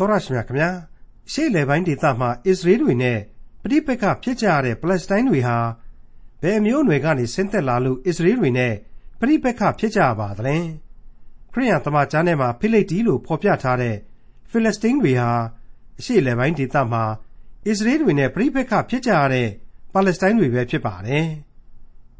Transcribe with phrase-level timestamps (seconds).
[0.00, 0.70] တော်ရရှိမြခင်ဗျာ
[1.32, 3.18] ရှေ့လေပိုင်းဒေသမှာအစ္စရေးတွေနဲ့
[3.64, 5.58] ပြိပက္ခဖြစ်ကြရတဲ့ပလက်စတိုင်းတွေဟာ
[6.42, 8.74] ဘယ်မျိုးနွယ်ကနေဆင်းသက်လာလို့အစ္စရေးတွေနဲ့
[9.20, 10.56] ပြိပက္ခဖြစ်ကြပါသလဲ
[11.52, 13.96] ခရိယန်သမာကျမ်းထဲမှာဖိလိတိလို့ဖော်ပြထားတဲ့
[14.50, 15.30] ဖိလစ်စတင်းတွေဟာ
[15.98, 17.04] အရှေ့လေပိုင်းဒေသမှာ
[17.66, 19.48] အစ္စရေးတွေနဲ့ပြိပက္ခဖြစ်ကြရတဲ့
[19.92, 21.26] ပါလက်စတိုင်းတွေပဲဖြစ်ပါတယ်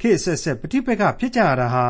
[0.00, 1.84] ခေတ်ဆက်ဆက်ပြိပက္ခဖြစ်ကြရတာဟာ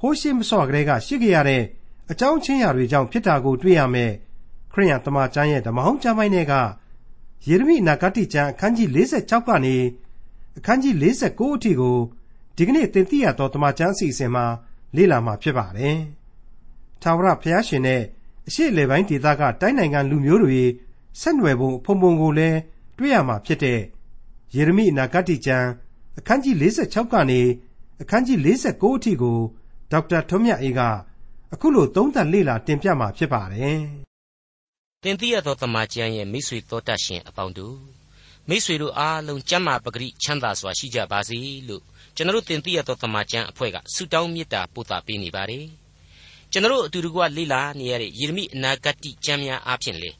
[0.00, 1.62] ဟိုးရှိမစော့ကလေးကရှိခဲ့ရတဲ့
[2.10, 4.12] အကြောင်းချင်းရာတွေကြောင့်ဖြစ်တာကိုတွေ့ရမယ်
[4.74, 6.54] ခရိယန်တမန်ကျမ်းရဲ့ဓမ္မဟောင်းကျမ်းပိုင်းတွေက
[7.48, 9.76] ယေရမိနဂတိကျမ်းအခန်းကြီး46ကနေ
[10.58, 11.96] အခန်းကြီး49အထိကို
[12.56, 14.44] ဒီကနေ့သင်သိရသောတမန်ကျမ်းအစီအစဉ်မှာ
[14.96, 15.96] လေ့လာမှာဖြစ်ပါတယ်။
[17.02, 18.02] ထာဝရဘုရားရှင်နဲ့
[18.46, 20.62] အရှိလေပိုင်းဒေသကတိုင်းနိုင်ငံလူမျိုးတွေ
[21.20, 22.58] ဆက်နွယ်ပုံဖုံဖုံကိုလည်း
[22.98, 23.80] တွေ့ရမှာဖြစ်တဲ့
[24.54, 25.68] ယေရမိနဂတိကျမ်း
[26.18, 27.40] အခန်းကြီး46ကနေ
[28.02, 29.38] အခန်းကြီး49အထိကို
[29.90, 30.80] ဒေါက်တာထွန်းမြတ်အေးက
[31.52, 33.80] အခုလိုသုံးသပ်လေ့လာတင်ပြမှာဖြစ်ပါတယ်။
[35.06, 37.78] သင်သိရသောတမန်ကျမ်းရဲ့မိတ်ဆွေတော်တတ်ရှင်အပေါင်းတို့
[38.48, 41.82] မိတ်ဆွေတို့အားလုံးကျမ်းမာပဂရိချမ်းသာစွာရှိကြပါစေလို့
[42.16, 45.66] ကျွန်တော်တင်သိရသောတမန်ကျမ်းအဖွဲ့ကဆုတောင်းမေတ္တာပို့သပေးနေပါတယ်။
[46.52, 50.10] ကျွန်တော်အတူတကွလေ့လာနေရတဲ့ယေရမိအနာဂတ်ကျမ်းများအားဖြင့်လေ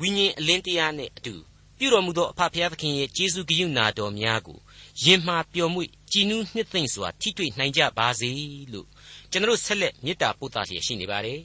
[0.00, 1.34] ဝိညာဉ်အလင်းတရားနဲ့အတူ
[1.78, 4.58] ပြုတော်မူသောအဖဖခင်သခင်ရဲ့ကျေးဇူးဂရုဏာတော်များကို
[5.04, 8.30] ယင်မှာပျော်မွေ့ကြည်နူးနှစ်သိမ့်စွာထိတွေ့နိုင်ကြပါစေ
[8.72, 8.86] လို့
[9.30, 11.40] ကျွန်တော်ဆက်လက်မေတ္တာပို့သလျက်ရှိနေပါတယ်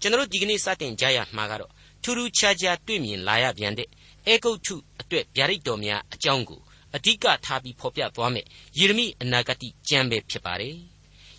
[0.00, 1.72] ကျွန်တော်ဒီကနေ့စတင်ကြရမှာကတော့
[2.08, 3.88] ထူးထူးခြားခြားတွေ့မြင်လာရပြန်တဲ့
[4.26, 6.60] အေဂုတ်ထုအတွက်ဗျာဒိတ်တော်များအကြောင်းကို
[6.94, 8.46] အဓိကထားပြီးဖော်ပြသွားမယ်
[8.78, 10.76] ယေရမိအနာဂတိကျမ်းပဲဖြစ်ပါတယ်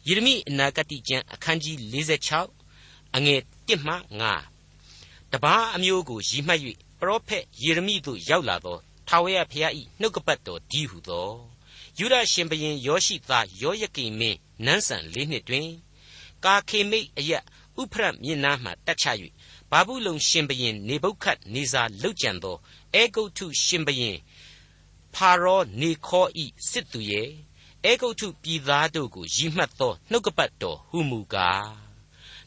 [0.07, 1.77] ယေရမိအနာဂတိကျမ်းအခန်းကြီး
[2.47, 3.95] 46အငယ်1မှ
[4.63, 6.61] 9တပားအမျိုးကိုရည်မှတ်၍
[6.99, 11.29] ပရောဖက်ယေရမိသို့ရောက်လာသောထာဝရဘုရား၏နှုတ်ကပတ်တော်ဒီဟုသော
[11.99, 15.67] ယူဒရှင်ဘရင်ယောရှိသားယောယကိမင်းနန်းဆန်လေးနှစ်တွင်
[16.45, 17.31] ကာခေမိတ်အယ
[17.81, 19.05] ဥဖရတ်မြစ်နားမှတက်ချ၍
[19.71, 22.57] ဘာဘူးလုံရှင်ဘရင်နေဘုခတ်နေဇာလှုပ်ကြံသော
[22.95, 24.17] အေဂုတ်ထုရှင်ဘရင်
[25.13, 27.29] ဖာရောနေခောဤစစ်သူရဲ့
[27.85, 31.71] အေဂုတ်ထုပြည်သားတို့ကိုရည်မှတ်သောနှုတ်ကပတ်တော်ဟုမူကား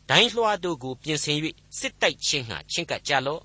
[0.08, 1.38] ဒိုင်းလွှားတို့ကိုပြင်ဆင်၍
[1.78, 3.42] စစ်တိုက်ခြင်းဟာချင်းကပ်ကြလော့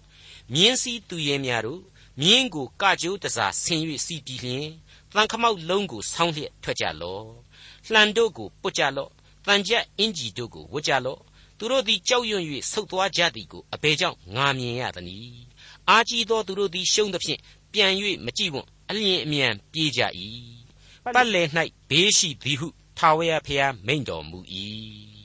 [0.53, 1.81] မြင်းစည်းသူရဲများတို့
[2.22, 4.68] မြင်းကိုကကြိုးတစားဆင်၍စီးပြီးလျင်
[5.14, 7.25] တန်ခမောက်လုံးကိုဆောင်းလျက်ထွက်ကြလော့
[7.91, 9.12] လှန်တို့ကိုပုတ်ကြလော့
[9.46, 11.19] တန်ကြက်အင်ကြီးတို့ကိုဝတ်ကြလော့
[11.57, 15.45] သူတို့သည်ကြောက်ရွံ့၍ဆုတ်သွားကြသည်ကိုအဘယ်ကြောင့်ငါမြင်ရသနည်း
[15.89, 17.39] အာကြီးသောသူတို့သည်ရှုံးသဖြင့်
[17.73, 17.91] ပြန်၍
[18.25, 20.01] မကြည့်ဝံ့အလျင်အမြန်ပြေးကြ၏
[21.16, 21.47] ပတ်လည်၌
[21.89, 22.67] ဘေးရှိသည်ဟု
[22.97, 24.39] ထာဝရဘုရားမိန့်တော်မူ၏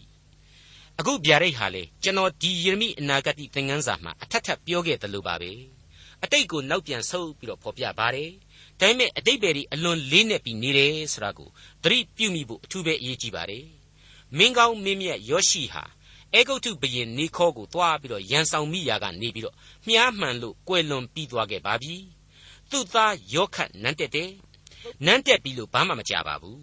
[0.99, 5.53] အခုဗျာဒိတ်ဟာလေကျွန်တော်ဒီယေရမိအနာဂတ်သင်ခန်းစာမှာအထက်ထပ်ပြောခဲ့တယ်လို့ပါပဲ
[6.25, 8.31] အတိတ်ကိုနောက်ပြန်ဆုပ်ပြီးတော့ဖော်ပြပါတယ်
[8.81, 11.49] ဒါပေမဲ့အတိတ်ပဲဒီအလွန်လေးနက်ပြီးနေတယ်ဆိုတာကို
[11.83, 13.65] သတိပြုမိဖို့အထူးပဲအရေးကြီးပါတယ်
[14.37, 15.85] မင်းကောင်းမင်းမြတ်ယောရှိဟာ
[16.35, 21.95] အေဂုတ်ထုဘရင်နေခောကိုသွားပြီးတော့ရန်ဆောင်မိရာကနေပြီးတော့မြားမှန်လို့ကွယ်လွန်ပြီးသွားခဲ့ပါပြီ
[22.71, 24.31] သူ့သားယောခတ်နန်းတက်တယ်
[25.07, 26.61] နန်းတက်ပြီးလို့ဘာမှမကြပါဘူး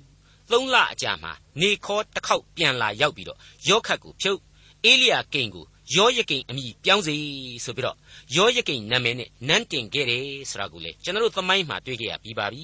[0.52, 4.40] သုံးလအကြာမှာနေခောတစ်ခေါက်ပြန်လာရောက်ပြီးတော့ယောခတ်ကိုဖြုတ်
[4.84, 7.16] အေလိယာကိန်ကိုယောယကိန်အမိပြောင်းစေ
[7.66, 7.98] ဆိုပြီးတော့
[8.36, 12.64] ယောယကိန်နာမည်နဲ့နန်းတင်ခဲ့တယ်ဆိုတာကိုလေကျွန်တော်တို့သမိုင်းမှာတွေ့ကြရပြီးပါပြီ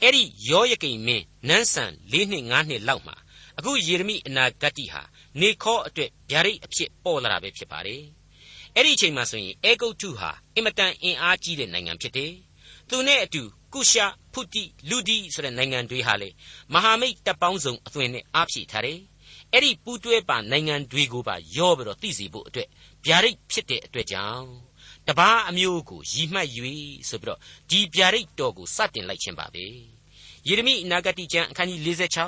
[0.00, 3.16] အဲ့ဒီယောယကိန်မင်းနန်းဆန်၄နှစ်၅နှစ်လောက်မှာ
[3.58, 5.02] အခုယေရမိအနာဂတ်တိဟာ
[5.40, 8.02] နေခောအတွက်ဗျာဒိတ်အဖြစ်ပေါ်လာတာပဲဖြစ်ပါတယ်
[8.76, 12.32] အဲ့ဒီအချိန်မှာဆိုရင်အေဂုတ်ထုဟာအင်မတန်အင်အားကြီးတဲ့နိုင်ငံဖြစ်တယ်
[12.88, 13.42] သူနဲ့အတူ
[13.74, 16.28] ကုရှာဖုတိလူဒီဆိုတဲ့နိုင်ငံတွေဟာလေ
[16.74, 19.00] မဟာမိတ်တပ်ပေါင်းစုံအသွင်နဲ့အားဖြည့်ထားတယ်
[19.52, 22.68] အဲ့ဒီပူးတွဲပါနိုင်ငံတွေကိုပါရောပြီးတော့သိစီဖို့အတွက်
[23.06, 24.48] ဗျာဒိတ်ဖြစ်တဲ့အတွက်ကြောင့်
[25.08, 26.48] တပားအမျိုးကိုရီမှတ်၍
[27.08, 27.38] ဆိုပြီးတော့
[27.70, 29.66] ဒီဗျာဒိတ်တော်ကိုစတင်လိုက်ခြင်းပါပဲ
[30.48, 31.80] ယေရမိအနာဂတိကျမ်းအခန်းကြီး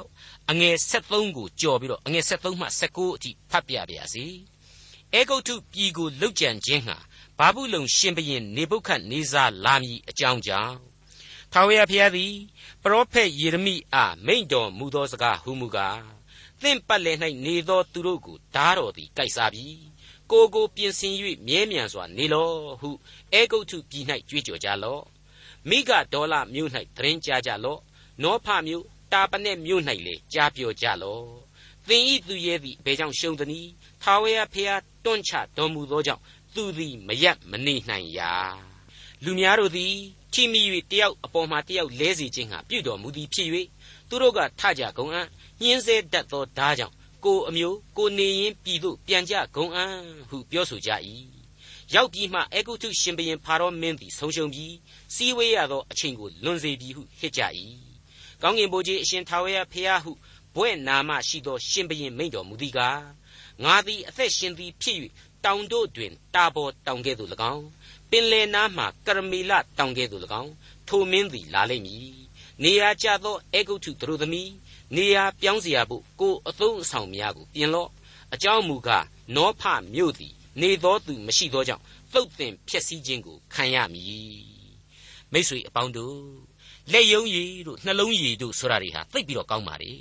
[0.03, 4.27] 46အငယ်73ကိုကြော်ပြီးတော့အငယ်73မှ79အထိဖတ်ပြပါရစေ
[5.15, 6.97] အေဂုတ်ထုပြည်ကိုလုတ်ကြံခြင်းဟာ
[7.39, 10.77] ဘာဘူးလုံရှင်ဘရင်နေဘုခတ်နေဇာလာမည်အကြောင်းကြောင့်
[11.53, 12.35] ထာဝရဘုရားသည်
[12.83, 16.03] ပရောဖက်ယေရမိအားမိန့်တော်မူသောစကားဟုမူကား
[16.63, 19.67] သင့်ပတ်လည်၌နေသောသူတို့ကိုဓာတော်သည်ကိုက်စားပြီ
[20.31, 21.15] ကိုကိုပြင်ဆင်၍
[21.47, 22.51] မြဲမြံစွာနေလော
[22.81, 22.91] ဟု
[23.33, 25.03] အေဂုတ်ထုပြည်၌ကြွေးကြော်ကြလော့
[25.69, 27.81] မိဂဒေါလမြို့၌သတင်းကြားကြလော့
[28.23, 31.27] နောဖမြို့တာပနက်မြို့၌လေကြားပြောကြလော့
[31.89, 33.71] သင်ဤသူရဲ့သည်ဘယ်ကြောင့်ရှုံးသနည်း
[34.03, 36.23] ထာဝရဘုရားတွန့်ချတော်မူသောကြောင့်
[36.55, 38.33] သူသည်မရက်မနေနိုင်ရာ
[39.25, 39.95] လူများတို့သည်
[40.33, 40.63] ထိမိ၍
[40.93, 43.49] တယောက်အပေါ်မှာတယောက်လဲစီခြင်းဟာပြုတော်မူသည်ဖြစ်၍
[44.09, 45.27] သူတို့ကထကြကုန်အံ့
[45.63, 46.95] ညင်းဆဲတတ်သောဓာကြောင့်
[47.25, 49.95] ကိုအမျိုးကိုနေရင်ပြည်သို့ပြန်ကြဂုံအံ့
[50.29, 50.91] ဟုပြောဆိုကြ၏
[51.95, 54.75] ရောက်ပြီးမှအေဂုတုရှင်ဘရင်ဖာရောမင်းသည်ဆုံးရှုံးပြီး
[55.15, 57.43] စီးဝေးရသောအချိန်ကိုလွန်စေပြီဟုဟစ်ကြ၏
[58.42, 60.12] ကောင်းကင်ဘုရားအရှင်ထာဝရဘုရားဟု
[60.56, 63.02] ဘွဲ့နာမရှိသောရှင်ဘရင်မိန့်တော်မူသည်ကား
[63.64, 64.98] ငါသည်အသက်ရှင်သည်ဖြစ်၍
[65.46, 67.66] တောင်တို့တွင်တာဘော်တောင်ကဲ့သို့၎င်း
[68.10, 70.52] ပင်လယ်နားမှကရမီလတောင်ကဲ့သို့၎င်း
[70.88, 72.18] ထိုမင်းသည်လာလိမ့်မည်
[72.64, 74.52] နေရာကျသောအေဂုတ်ထုသူတို့သမီး
[74.96, 77.90] နေရာပြောင်းเสียဖို့ကိုအသုံးအဆောင်များကိုပြင်လော့
[78.34, 79.06] အကြောင်းမူကား
[79.36, 79.64] နောဖ
[79.94, 81.84] မြို့သည် နေသောသူမရှိသောကြောင့်
[82.14, 84.58] သုတ်တင်ဖြစ်စည်းခြင်းကိုခံရမည်
[85.32, 86.18] မိတ်ဆွေအပေါင်းတို့
[86.93, 89.93] လက်ယုံရည်တို့နှလုံးရည်တို့ဆိုတာတွေဟာသိပ်ပြီးတော့ကောင်းပါလေ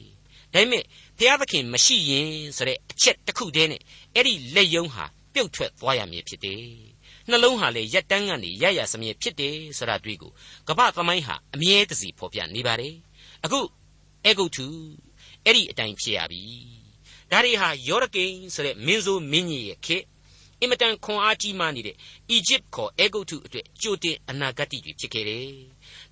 [0.54, 0.84] ဒါပေမဲ့
[1.18, 3.82] ဘုရားသခင်မရှိရင်ဆိုတဲ့အချက်တစ်ခုတည်းနဲ့
[4.16, 6.64] အဲ့ဒီလက်ယုံဟာပြုတ်ထွက်သွားရမည်ဖြစ်တယ်
[7.30, 10.32] နှလုံးဟာလေရက်တန်းကနေရရစမြဲဖြစ်တယ်ဆိုတာတွေ့ကို
[10.68, 12.96] ကပ္ပသမိုင်းဟာအမြဲတစေဖော်ပြနေပါတယ်
[13.44, 13.60] အခု
[14.26, 14.68] အေဂုတ်ထု
[15.46, 16.44] အဲ့ဒီအတိုင်းဖြစ်ရပြီ
[17.32, 20.04] ဒါတွေဟာယောရကိန်ဆိုတဲ့မင်းဆိုးမင်းကြီးရဲ့ခေတ်
[20.60, 21.96] အင်မတန်ခွန်အားကြီးမှနေတဲ့
[22.30, 25.50] အီဂျစ်ခေါ်အေဂုတ်ထုအတွက်ကြိုတင်အနာဂတ်တွေဖြစ်ခဲ့တယ်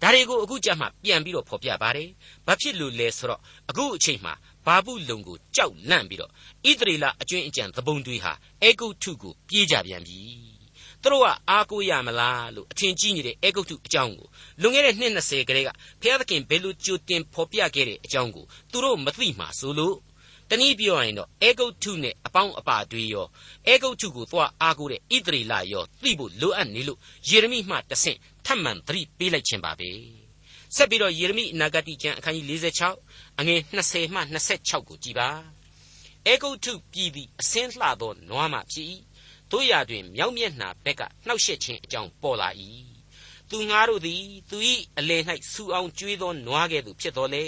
[0.02, 2.10] ဒါတွေကိုအခုကြမှာပြန်ပြီးတော့ဖော်ပြပါတယ်
[2.46, 4.34] ဘာဖြစ်လို့လဲဆိုတော့အခုအချိန်မှာ
[4.66, 10.20] ဘာပုလုံကိုကြောက်လန့်ပြီးတော့ဣသရေလအကျွင်းအကြံသဘုံတွေဟာအေဂုတ်ထုကိုပြေးကြပြန်ပြီ
[11.04, 14.28] သူတို့ကအားကိုးရမလားလို့အထင်ကြီးနေတဲ့အေဂုတ်ထုအကြောင်းကို
[14.62, 15.70] လွန်ခဲ့တဲ့နှစ်20ကလေးက
[16.02, 19.98] ဘုရားသခင်ဘယ်လိုကြိုတင်ဖော်ပြခဲ့တဲ့အကြောင်းကိုသူတို့မသိမှဆိုလို့
[20.50, 23.28] တနည်းပြောရရင်တော့အေဂုတ်ထုနဲ့အပေါင်းအပါတွေရော
[23.68, 27.00] အေဂုတ်ထုကိုသွားအားကိုးတဲ့ဣသရေလရောသိဖို့လိုအပ်နေလို့
[27.30, 29.92] ယေရမိမှတဆင့်ထ ပ်မံသတိပေးလိုက်ခြင်းပါပဲ
[30.76, 32.60] ဆက်ပြီးတော့ယေရမိအနာဂတိကျမ်းအခန်းကြီး
[32.96, 34.22] 46အငယ်20မှ
[34.56, 35.30] 26ကိုကြည်ပါ
[36.26, 38.88] အေဂုတ်ထုပြည်သည်အစင်းလှသောနွားမှဖြစ်၏
[39.52, 42.50] တို့ရာတွင်မြောက်မျက်နှာဘက်ကနှောက်ယှက်ခြင်းအကြောင်းပေါ်လာ၏
[43.50, 44.58] သူငါတို့သည်သူ၏
[44.98, 47.44] အလယ်၌ဆူအောင်ကျွေးသောနွားကဲ့သို့ဖြစ်တော်လေ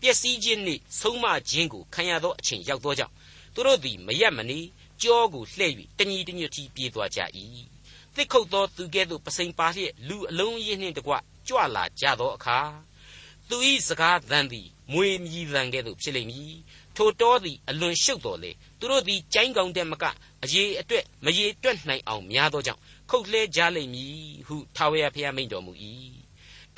[0.00, 3.14] ပျက်စီးခြင်းနှင့်ဆုံးမခြင်းကိုခံရသောအချိန်ရောက်သောကြောင့်
[3.54, 4.60] သူတို့သည်မရက်မနေ
[5.02, 7.20] ကြောကိုလှဲ့၍တညီတညွတ်တီပြေးသွားကြ၏
[8.16, 11.12] သစ်ခုတ်သောသူကဲ့သို့ပစိန်ပါလျက်လူအလုံးရင်းနှင့်တကွ
[11.48, 12.58] ကြွလာကြသောအခါ
[13.48, 13.56] သူ၏
[13.88, 16.54] စကားသံသည်မွေမြည်သံကဲ့သို့ဖြစ်လိမ့်မည်
[16.96, 20.04] ထိုတောသည်အလွန်ရှုပ်တော်လေသူတို့သည်ကြိုင်းကောင်တဲ့မက
[20.42, 22.80] အရေးအတွက်မရေတွက်နိုင်အောင်များသောကြောင့်
[23.10, 24.16] ခုတ်လှဲကြလိမ့်မည်
[24.46, 25.72] ဟုထာဝရဘုရားမိန့်တော်မူ၏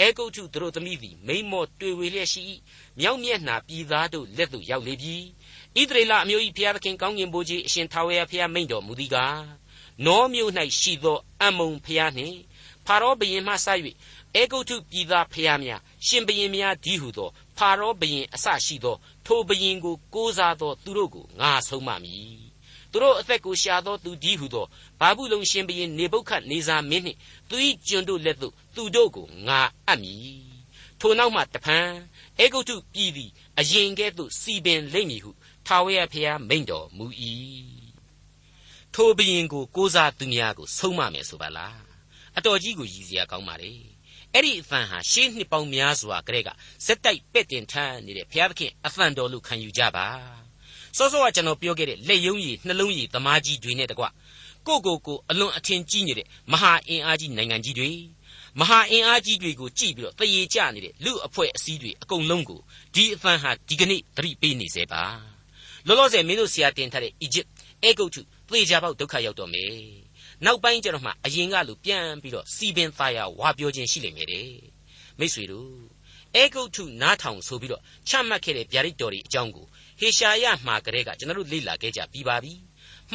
[0.01, 2.43] အဲဂုတ်ထုသူတို့သမီးသည်မိမောတွေ့ဝေလျက်ရှိ၏
[3.01, 5.17] မြောက်မျက်နှာပြည်သားတို့လက်သို့ရောက်လေပြီ
[5.77, 9.64] ဣသရေလအမျိုး၏ဘုရားသခင်ကောင်းကင်ဘုရားအရှင်ထာဝရဘုရားမိန့်တော်မူသည်ကား
[10.07, 12.39] နောမြို့၌ရှိသောအမုံဘုရားနှင့်
[12.87, 13.67] ဖာရောဘုရင်မှစ၍
[14.35, 18.97] အေဂုတ်ထုပြည်သားဖျားများရှင်ဘရင်များဒီဟုသောဖာရောဘုရင်အစရှိသော
[19.27, 22.45] ထိုဘုရင်ကိုကိုးစားသောသူတို့ကိုငါဆုံးမမည်
[22.91, 24.67] သူတို့အသက်ကိုရှာသောသူဒီဟုသော
[25.01, 27.19] ဘာဘူးလုံရှင်ဘုရင်နေဗုခတ်နေဇာမင်းနှင့်
[27.49, 27.57] သူ၏
[27.87, 30.45] ကျွန်တို့လက်သို့သူတို့ကိုငါအပ်မည်
[31.01, 31.89] ထိုနောက်မှတဖန်
[32.39, 35.31] အေဂုတ်ထုပြည်သည်အရင်ကဲ့သို့စီပင်လိမ့်မည်ဟု
[35.67, 37.07] ထာဝရဘုရားမိန့်တော်မူ၏
[38.95, 41.79] ထိုဘုရင်ကိုကိုးစားသူများကိုဆုံးမမယ်ဆိုပါလား
[42.37, 43.73] အတော်ကြီးကိုရည်စရာကောင်းပါလေ
[44.33, 46.51] အဲ့ဒီအသံဟာရှေးနှစ်ပေါင်းများစွာကတည်းက
[46.87, 50.07] စက်တိုက်ပဲ့တင်ထမ်းနေတဲ့ဘုရားသခင်အသံတော်လို့ခံယူကြပါ
[50.97, 54.05] စောစောကကျွန်တော်ပြောခဲ့တဲ့လက်ယုံရည်နှလုံးရည်သမားကြီးတွေနဲ့တကွ
[54.67, 57.91] ကိုကိုကိုအလွန်အထင်ကြီးနေတဲ့မဟာအင်အားကြီးနိုင်ငံကြီးတွေ
[58.61, 62.61] မဟာအင်အားကြီးတွေကိုကြည့်ပြီးတော့တရေကျနေတဲ့လူအဖွဲ့အစည်းတွေအကုန်လုံးကို
[62.95, 65.03] ဒီအသံဟာဒီကနေ့သတိပေးနေစေပါ
[65.87, 67.47] လောလောဆယ်မင်းတို့ဆရာတင်ထားတဲ့အီဂျစ်
[67.83, 69.75] အဲဂုတ်ထု သေချာပေါက်ဒုက္ခရောက်တော့မယ်
[70.45, 74.49] နောက်ပိုင်းကျတော့မှအရင်ကလိုပြန်ပြီးတော့စီပင်သားရဝါပြောခြင်းရှိလိမ့်မယ်တဲ့
[75.19, 75.73] မိษွေတို့
[76.35, 79.67] အဲဂုတ်ထုနားထောင်ဆိုပြီးတော့ချမှတ်ခဲ့တဲ့ဗျာဒိတ်တော်တွေအကြောင်းကို
[80.01, 82.53] ဟေရှာယမှာကလေးကကျွန်တော်တို့လေ့လာခဲ့ကြပြီးပါပြီ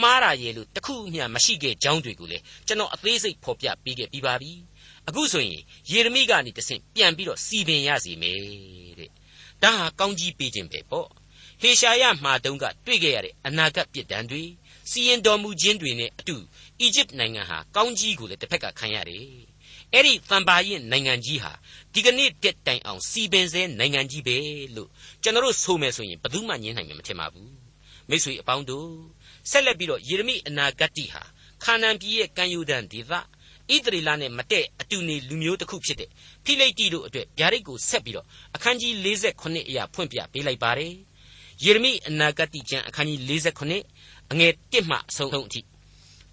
[0.02, 4.52] မှားတာရဲ့လို့တခုမှမရှိခဲ့ကြောင်းတွေကိုလည်းကျွန်တော်အသေးစိတ်ဖော်ပြပေးခဲ့ပြီးပါပြီ
[5.08, 8.40] အခုဆိုရင်ယေရမိကနေတဆင့်ပြန်ပြီးတော့စီပင်ရစီမယ်
[9.00, 9.10] တဲ့
[9.64, 11.08] ဒါဟာကောင်းကြီးပေးခြင်းပဲပေါ့
[11.62, 14.44] ဟေရှာယမှာတုန်းကတွေ့ခဲ့ရတဲ့အနာဂတ်ပြစ်ဒဏ်တွေ
[14.90, 16.36] စီရင်တော်မူခြင်းတွေနဲ့အတူ
[16.82, 19.26] အီဂျစ်နိုင်ငံဟာကောင်းကြီးကိုလည်းတစ်ဖက်ကခံရတယ်။
[19.94, 21.52] အဲ့ဒီတန်ပါရင်နိုင်ငံကြီးဟာ
[21.94, 24.38] ဒီကနေ့တက်တိုင်အောင်စီပင်စဲနိုင်ငံကြီးပဲ
[24.76, 24.90] လို့
[25.24, 27.50] ကျွန်တော်တို့ဆိုမယ်ဆိုရင်ဘယ်သူမှညင်းနိုင်မှာမထင်ပါဘူး။
[28.10, 28.90] မိတ်ဆွေအပေါင်းတို့
[29.50, 31.24] ဆက်လက်ပြီးတော့ယေရမိအနာဂတ်တိဟာ
[31.64, 36.10] ခါနန်ပြည်ရဲ့ကံယူဒန်ဒေသဣသရေလနဲ့မတည့်အတူနေလူမျိုးတစ်ခုဖြစ်တဲ့
[36.46, 40.94] ဖိလိတိတို့အတွက်ဗျာဒိတ်ကိုဆက်ပြီးတော့အခန်းကြီး48အရာဖွင့်ပြပေးလိုက်ပါတယ်။
[41.64, 43.84] ယေရမိအနာဂတ်တိကျမ်းအခန်းကြီး48
[44.32, 45.62] အငယ်1မှအဆုံးအထိ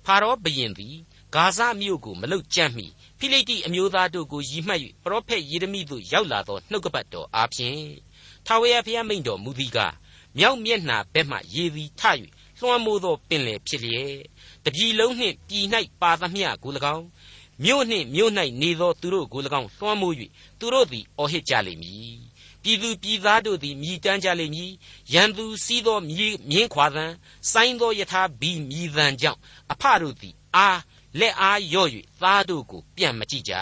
[0.05, 0.97] ဖာရောဘုရင်သည်
[1.35, 2.87] ဂါဇမြို့ကိုမလုတ်ကြမ်းမီ
[3.19, 7.81] ဖိလိတိအမျိုးသားတို့ကိုရည်မှတ်၍ပရောဖက်ယေရမိသို့ရောက်လာသောနှုတ်ကပတ်တော်အားဖြင့်
[8.47, 9.95] ထာဝရဘုရားမိန့်တော်မူသည်ကား
[10.38, 12.03] မြောက်မျက်နှာဘက်မှရေသည်ထ၍
[12.59, 14.17] လွှမ်းမိုးသောပင်လယ်ဖြစ်လျက်
[14.65, 15.67] တပြည်လုံးနှင့်ပြည်၌
[16.00, 17.07] ပါသမျှကို၎င်း
[17.65, 20.15] မြို့နှင့်မြို့၌နေသောသူတို့ကို၎င်းလွှမ်းမိုး၍
[20.59, 22.25] သူတို့သည်အော်ဟစ်ကြလိမ့်မည်
[22.67, 24.73] ပြည်သူပြည်သားတို့သည်မြည်တမ်းကြလိမ့်မည်
[25.15, 27.05] ရန်သူစီးသောမြင်းမြင်းခွာသံ
[27.53, 29.41] စိုင်းသောယထာဘီမြည်သံကြောင့်
[29.73, 30.81] အဖတို့သည်အား
[31.21, 31.91] လက်အားရော့၍
[32.23, 33.55] သားတို့ကိုပြန်မကြည့်ကြ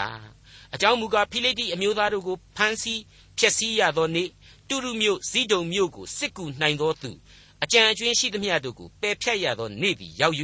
[0.73, 3.01] အကြောင်းမူကားဖိလိတိအမျိုးသားတို့ကိုဖမ်းဆီး
[3.37, 4.29] ဖျက်ဆီးရသောနေ့
[4.67, 7.11] တူရုမြို့ဇီးဒုံမြို့ကိုစစ်ကူနိုင်သောသူ
[7.63, 10.35] အကြံအကျွင်းရှိသမျှတို့ကိုပယ်ဖြတ်ရသောနေ့သည်ရောက်၍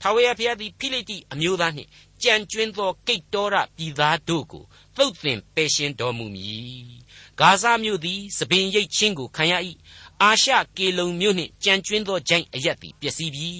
[0.00, 1.88] ထာဝရဘုရားသည်ဖိလိတိအမျိုးသားနှင့်
[2.24, 4.64] ကြံကျွင်းသောကိတ်တော်ရပြည်သားတို့ကို
[4.96, 7.02] သုတ်သင်ပယ်ရှင်းတော်မူမည်
[7.38, 9.54] ဂါဇမြို့သည်စပင်ရိတ်ချင်းကိုခံရ၏
[10.22, 13.50] အာရှကေလုံမြို့နှင့်ကြံကျွင်းသောဂျိုင်းအရက်သည်ပျက်စီးပြီ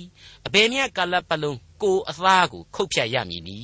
[0.47, 3.59] အဘယ်မြကာလပတ်လုံးကိုအသားကိုခုတ်ဖြတ်ရမည်နီ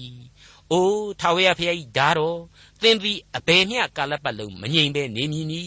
[0.70, 2.40] အိုးထာဝရဘုရား၏ဓာတော်
[2.80, 5.62] သင်သည်အဘယ်မျှကာလပတ်လုံးမငြိမ်ဘဲနေမည်နီ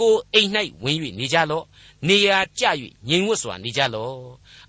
[0.00, 0.50] ကိုအိမ်၌
[0.82, 1.64] ဝင်၍နေကြလော့
[2.08, 2.64] နေရာကျ၍
[3.08, 4.18] ငြိမ်ဝတ်စွာနေကြလော့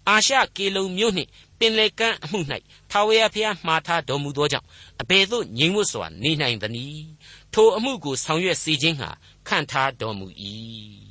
[0.09, 2.39] အာရှကေလုံမြို့နှင့် ပင်လေကန်းအမှု၌
[2.91, 4.67] ထာဝရဘုရားမှားထားတော်မူသောကြောင့်
[5.01, 7.05] အဘယ်သို့ငြိမ်ဝတ်စွာနေနိုင်သနည်း
[7.53, 9.09] ထိုအမှုကိုဆောင်ရွက်စေခြင်းဟာ
[9.47, 10.27] ခံထားတော်မူ၏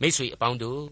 [0.00, 0.82] မိတ်ဆွေအပေါင်းတို့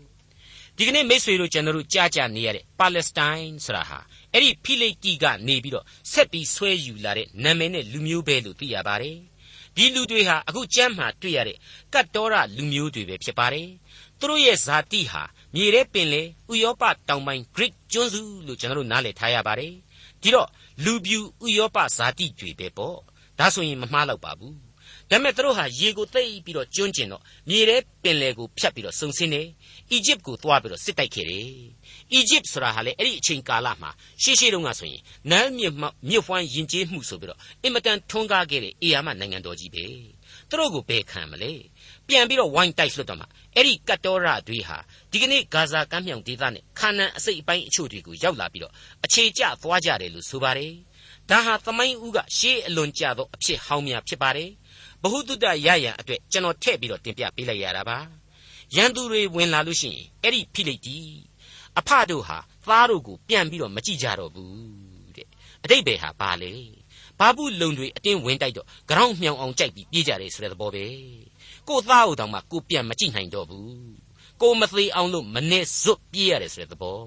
[0.76, 3.98] ဒီကနေ့မိတ်ဆွေတို့ကျွန်တော်တို့ကြားကြနေရတဲ့ပါလက်စတိုင်းဆိုတာဟာ
[4.32, 9.16] အဲ့ဒီဖိလိတိကနေပြီးတော့ဆက်ပြီးဆွဲယူလာတဲ့နာမည်နဲ့လူမျိုးပဲလို့သိရပါတယ်
[9.76, 11.58] ဒီလူတွေဟာအခုကျမ်းမှာတွေ့ရတဲ့
[11.92, 13.68] ကတ်တော်ရလူမျိုးတွေပဲဖြစ်ပါတယ်
[14.18, 15.22] သူတို့ရဲ့ဇာတိဟာ
[15.54, 19.72] မြေထဲပင်လေဥရောပတောင်ပိုင်း Greek ကျွန်းစုလို့ကျွန်တော်တို့နားလည်ထားရပါတယ်
[20.22, 20.48] ဒီတော့
[20.84, 22.96] လူပြူဥရောပဇာတိတွေပဲပေါ့
[23.38, 24.54] ဒါဆိုရင်မမှားတော့ပါဘူး
[25.10, 29.42] ဒါပေမဲ့သူတို့ဟာရေကိုသိပ်ပြီးတော့ကျွန်းကျင်တော့မြေထဲပင်လယ်ကိုဖြတ်ပြီးတော့စုံစင်းနေ
[29.90, 31.48] အီဂျစ်ကိုသွားပြီးတော့စစ်တိုက်ခဲ့တယ်
[32.12, 33.90] အီဂျစ်ဆိုတာဟာလေအဲ့ဒီအချိန်ကာလမှာ
[34.22, 35.74] ရှေးရှေးတုန်းကဆိုရင်နန်းမြစ်
[36.08, 39.84] မြစ်ဖွမ်းယဉ်ကျေးမှုဆိုပြီးတော့အင်မတန်ထွန်းကားခဲ့တဲ့အေယာမနိုင်ငံတော်ကြီးပဲ
[40.50, 41.52] သူတို့ကိုဘယ်ခံမလဲ
[42.08, 44.78] ပြန်ပြီးတော့ဝိုင်းတိုက်လွှတ်တော့မှအဲ့ဒီကတ်တော်ရတွေဟာ
[45.10, 48.72] ဒီကနေ့ဂါဇာကမ်းမြောင်ဒေသနဲ့ခါနန်အစိတ်အပိုင်းအချို့တွေကိုရောက်လာပြီးတော့
[49.04, 50.72] အခြေကျသွားကြတယ်လို့ဆိုပါတယ်
[51.30, 54.50] ဒါဟာသမိုင်းဦးကရှေးအလွန်ကြသောအဖြစ်ဟောင်းများဖြစ်ပါတယ်
[55.02, 57.98] ဘ ഹു တုတရရန်အတွက်ကျွန်တော်ထည့်ပြီးတော့တင်ပြပေးလိုက်ရတာပါ
[58.76, 60.96] ရန်သူတွေဝင်လာလို့ရှိရင်အဲ့ဒီဖိလိတ်တီ
[61.78, 65.28] အဖတို့ဟာသားတို့ကိုပြန်ပြီးတော့မကြည့်ကြတော့ဘူးတဲ့
[65.64, 66.52] အတိတ်ပဲဟာဘာလဲ
[67.18, 70.84] ဘာဘူးလုံတွေအတင်းဝင်တိုက်တော့ကြောင်မြောင်အောင်ကြိုက်ပြီးပြေးကြတယ်ဆိုတဲ့သဘောပဲ
[71.68, 73.76] ကိုသားအိုတောင်မှကိုပြန်မကြည့်နိုင်တော့ဘူး
[74.42, 77.00] ကိုမသေးအောင်လို့မနဲ့ဇွတ်ပြေးရတယ်ဆိုတဲ့သဘော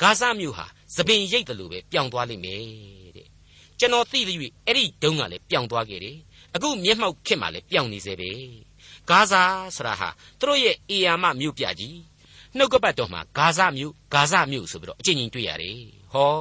[0.00, 0.66] ဂါဇမြို့ဟာ
[0.96, 2.62] သပင်ရိတ်တယ်လို့ပဲပြောင်းသွားလိမ့်မယ်
[3.16, 3.28] တဲ့
[3.78, 6.16] ကျွန်တော်သိသည်အဲ့ဒီတုန်းကလည်းပြောင်းသွားခဲ့တယ်
[6.54, 8.30] အခုမျက်မှောက်ခေတ်မှာလည်းပြောင်းနေစေပဲ
[9.08, 9.42] ဂါဇာ
[9.76, 12.09] ဆိုတာဟာသူတို့ရဲ့အေယာမမြို့ပြကြီး
[12.56, 15.78] နှုတ်ကပတ်တော်မှာဂါဇမြို့ဂါဇမြို့ဆိုပြီးတော့အကျဉ်းချင်းတွေ့ရတယ်
[16.12, 16.34] ဟော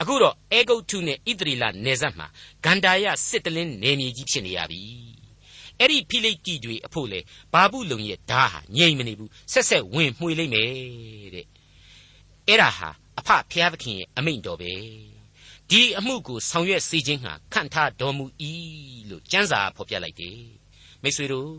[0.00, 2.26] အခုတော့အေဂုတ်ထုနဲ့ဣသရေလနယ်စပ်မှာ
[2.64, 4.82] ဂန္ဓာယစစ်တလင်းနယ်မြေကြီးဖြစ်နေရပြီ
[5.78, 7.20] အဲ့ဒီဖိလိတိတွေအဖို့လေ
[7.52, 10.68] ဘာဘူးလုံရဲ့ဓာဟာငြိမ်မနေဘူးဆက်ဆက်ဝင်မှွေလိုက်မယ်
[11.34, 11.46] တဲ့
[12.48, 14.72] အဲ့ဒါဟာအဖဖျားသခင်ရဲ့အမိန့်တော်ပဲ
[15.70, 18.24] ဒီအမှုကိုဆောင်ရွက်စေခြင်းဟာခန့်ထားတော်မူ၏
[19.10, 20.40] လို့ကျမ်းစာဖော်ပြလိုက်တယ်
[21.02, 21.52] မိတ်ဆွေတို့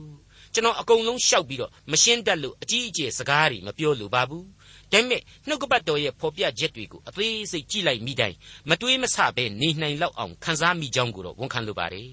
[0.53, 4.45] ကျွန်တော်အကုန်လုံးရှောက်ပြီးတော့မရှင်းတတ်လို့အကြီးအကျယ်စကားတွေမပြောလိုပါဘူး
[4.91, 8.38] ဒါပေမဲ့နှုတ်ကပတ်တော်ရဲ့ဖော်ပြချက်တွေကိုအသေးစိတ်ကြည့်လိုက်မိတိုင်း
[8.69, 12.10] မတွေးမဆပဲနေနိုင်လောက်အောင်ခန်းစားမိကြောင်းကိုတော့ဝန်ခံလိုပါတယ်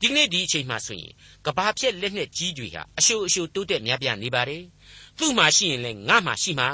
[0.00, 1.12] ဒီနေ့ဒီအချိန်မှဆိုရင်
[1.46, 4.62] ကဘာဖြက်လက်နဲ့ကြီးတွေဟာအရှိုးအရှိုးတိုးတက်များပြားနေပါတယ်
[5.18, 6.70] သူ့မှာရှိရင်လည်းငါမှာရှိမှာ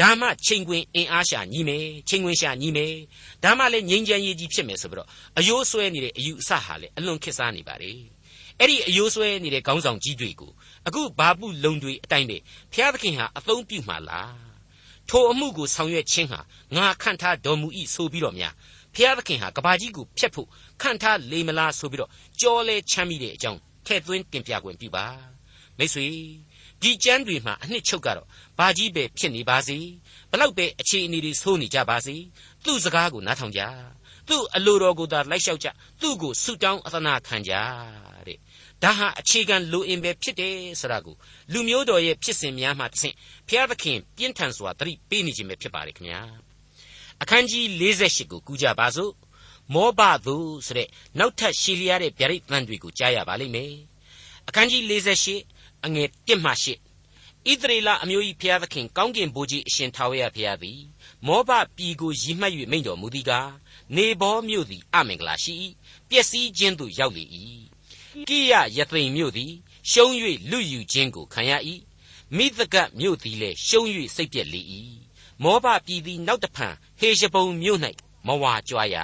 [0.00, 2.94] ဒါမှချိန်ခွင်အင်အားရှာညီမယ်ချိန်ခွင်ရှာညီမယ်
[3.42, 5.08] ဒါမှလည်းငြိမ်းချမ်းရေးကြီးဖြစ်မယ်ဆိုပြီးတော့
[5.38, 7.98] အယိုးဆွဲနေတဲ့အယူအဆဟာလည်းအလွန်ခက်စားနေပါတယ်
[8.58, 10.52] အဲ့ဒီအယိုးဆွဲနေတဲ့ခေါင်းဆောင်ကြီးတွေကို
[10.86, 12.36] အခုဘာပုလုံတွေအတိုင်းပဲ
[12.72, 14.34] ဘုရားသခင်ဟာအသုံးပြုမှာလား
[15.08, 16.40] ထိုအမှုကိုဆောင်ရွက်ခြင်းဟာ
[16.76, 18.54] ငါခန့်ထားတော်မူ၏ဆိုပြီးတော့များ
[18.94, 20.48] ဖျားသခင်ဟာကဘာကြီးကိုဖျက်ဖို့
[20.82, 25.06] ခန့်ထားလေမလားဆိုပြီးတော့ကြောလဲချမ်းမိတဲ့အကြောင်းထဲ့သွင်းတင်ပြခွင့်ပြုပါ
[25.78, 26.06] မိတ်ဆွေ
[26.82, 28.26] ဒီကျမ်းတွေမှာအနှစ်ချုပ်ကတော့
[28.58, 29.78] ဘာကြီးပဲဖြစ်နေပါစေ
[30.30, 32.16] ဘလောက်ပဲအခြေအနေတွေဆိုးနေကြပါစေ
[32.64, 33.62] သူ့စကားကိုနားထောင်ကြ
[34.28, 35.68] သူ့အလိုတော်ကိုသာလိုက်လျှောက်ကြ
[36.00, 38.11] သူ့ကိုဆုတောင်းအသနာခံကြတဲ့
[38.82, 41.16] ဒါဟာအခြေခံလိုအင်ပဲဖြစ်တယ်ဆိုတာကို
[41.52, 43.14] လူမျိုးတော်ရဲ့ဖြစ်စဉ်များမှတဆင့်
[43.48, 46.22] ဘုရားသခင်ပြင်းထန်စွာတတိပေးနေခြင်းပဲဖြစ်ပါတယ်ခင်ဗျာ
[47.22, 49.12] အခန်းကြီး48ကိုကူးကြပါစို့
[49.74, 50.36] မောဘသူ
[50.66, 53.74] ဆိုတဲ့နောက်ထပ်ရှည်လျားတဲ့ဗျာဒိတ်သံတွေကိုကြားရပါလိမ့်မယ်
[54.48, 54.82] အခန်းကြီး
[55.30, 60.80] 48အငယ်1မှ8ဣသရေလအမျိုး၏ဖျားသခင်ကောင်းကင်ဘိုးကြီးအရှင်ထာဝရဘုရားသည်
[61.26, 63.50] မောဘပြည်ကိုရည်မှတ်၍မိန့်တော်မူသည်ကား
[63.96, 65.54] နေဘောမြို့သည်အမင်္ဂလာရှိ၏
[66.08, 67.24] ပျက်စီးခြင်းသို့ရောက်လေ၏
[68.28, 69.52] ကိယယသိမ်မြို့သည်
[69.90, 70.12] ရှုံး၍
[70.50, 71.52] လူယူခြင်းကိုခံရ၏
[72.36, 74.62] မိသကမြို့သည်လည်းရှုံး၍စိတ်ပြက်လေ၏
[75.42, 77.80] မောဘပြည်သည်နောက်တဖန်ဟေရှဘုံမြို့၌
[78.26, 78.96] မဝါကြွားရ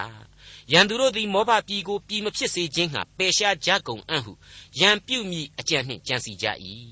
[0.73, 4.33] ရန်သူတို့သည်မောဘပြည်ကိုပြည်မဖြစ်စေခြင်းဟာပယ်ရှားကြကုန်အံ့ဟု
[4.81, 6.47] ရန်ပြုမိအကြံနှင့်ကြံစီကြ၏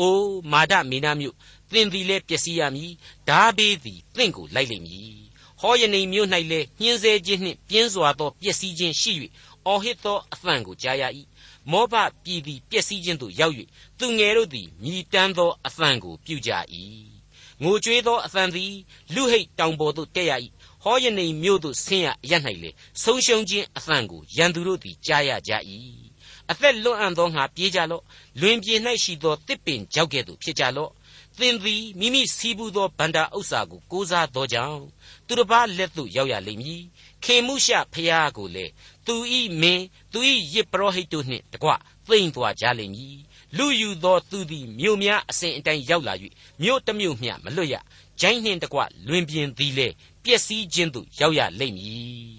[0.00, 0.22] အို
[0.52, 1.36] မာဒမေနာမြို့
[1.72, 2.92] သင်သည်လည်းပျက်စီးရမည်
[3.28, 5.18] ဓာဘေးသည်သင်ကိုလိုက်လိမ့်မည်
[5.60, 9.12] ဟောယနေမြို့၌လည်းညှင်းဆဲခြင်းနှင့်ပြင်းစွာသောပျက်စီးခြင်းရှိ၍
[9.66, 11.04] အော်ဟစ်သောအသံကိုကြားရ၏
[11.72, 11.94] မောဘ
[12.24, 13.54] ပြည်သည်ပျက်စီးခြင်းသို့ရောက်၍
[13.98, 16.50] သူငယ်တို့သည်မြည်တမ်းသောအသံကိုပြုကြ၏
[17.62, 18.72] ငိုကြွေးသောအသံသည်
[19.14, 20.32] လူဟိတ်တောင်ပေါ်သို့တက်ရ၏
[20.82, 22.32] ဟောယနေမြို့သို့ဆင်းရရ၌
[22.62, 22.70] လေ
[23.02, 25.52] ဆုံးရှုံးခြင်းအသံကိုရန်သူတို့သည်ကြားရကြ၏
[26.50, 28.04] အသက်လွတ်အံ့သောငါပြေးကြလော့
[28.40, 30.90] လွင်ပြေ၌ရှိသောတစ်ပင်ကြောက်ကဲ့သို့ဖြစ်ကြလော့
[31.38, 34.82] သင်သည်မိမိစီးပူးသောဗန္တာဥစ္စာကိုကိုးစားသောကြောင့်
[35.26, 36.82] သူတစ်ပါးလက်သို့ရောက်ရလိမ့်မည်
[37.24, 38.66] ခေမှုရှဖျားကိုလေ
[39.08, 41.68] သူဤမင်းသူဤယစ်ပရောဟိတ်တို့နှင့်တကွ
[42.06, 43.18] သိမ့်သွားကြလိမ့်မည်
[43.56, 46.14] လူယူသောသူသည်မြို့များအစဉ်အတိုင်းရောက်လာ၍
[46.62, 47.74] မြို့တစ်မြို့မျှမလွတ်ရ
[48.20, 49.88] ဂျိုင်းနှင့်တကွလွင်ပြင်သည်လေ
[50.24, 52.38] ပျက်စီးခြင်းသို့ရောက်ရလိမ့်မည်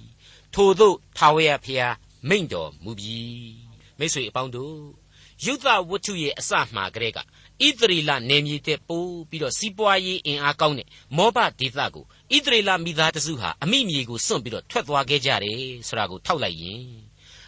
[0.53, 1.93] ထို့သောထာဝရဖျား
[2.29, 3.19] မိန့်တော်မူပြီ
[3.99, 4.75] မိတ်ဆွေအပေါင်းတို့
[5.45, 7.21] ယုဒဝတ္ထုရဲ့အစမှာကလေးကဣ
[7.79, 16.83] သရေလနယ်မြေတဲ့ပို့ပြီးတော့စီးပွားရေးအင်အားကောင်းတဲ့မောဘဒေသကို ဣသရေလမိသားတစုဟာအမိမြေကိုစွန့်ပြီးတော့ထွက်သွားခဲ့ကြတယ်ဆိုတာကိုထောက်လိုက်ရင်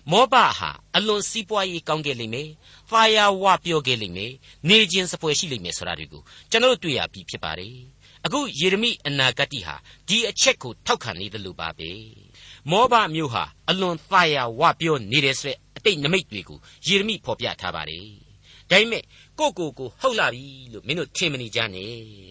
[0.09, 2.50] မောဘဟာအလွန်စီးပွားရေးကောင်းခဲ့လိမ့်မယ်။
[2.89, 4.31] ဖာယာဝပြောခဲ့လိမ့်မယ်။
[4.69, 6.21] နေခြင်းစပွဲရှိလိမ့်မယ်ဆိုတာတွေကို
[6.51, 7.75] ကျွန်တော်တွေ့ရပြီဖြစ်ပါတယ်။
[8.25, 9.75] အခုယေရမိအနာဂတိဟာ
[10.07, 11.89] ဒီအချက်ကိုထောက်ခံနေတယ်လို့ပါပဲ။
[12.69, 18.05] မောဘမျိုးဟာအလွန်ဖာယာဝပြောနေတဲ့ဆိုတဲ့အတိတ်နမိတ်တွေကိုယေရမိဖော်ပြထားပါတယ်။
[18.69, 19.03] ဒါပေမဲ့
[19.39, 22.30] ကိုကိုကိုဟုတ်လာပြီလို့မင်းတို့ထင်မနေကြနဲ့တဲ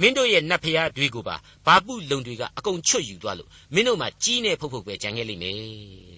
[0.00, 1.36] မင်းတို့ရဲ့နတ်ဖျားတွေကိုပါ
[1.66, 5.54] ဘာပုလုံတွေကအကုန်ချွတ်ယူသွားလို့မင်းတို့မှကြီးနေဖုတ်ဖုတ်ပဲကြံခဲ့လိမ့်မယ်